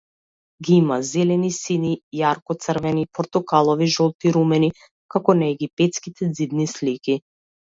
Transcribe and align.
Ги 0.67 0.75
има 0.83 0.95
зелени, 1.09 1.51
сини, 1.57 1.91
јарко 2.21 2.57
црвени, 2.65 3.03
портокалови, 3.19 3.91
жолти, 3.99 4.33
румени, 4.39 4.71
како 5.17 5.37
на 5.43 5.51
египетските 5.57 6.31
ѕидни 6.33 6.71
слики. 6.77 7.21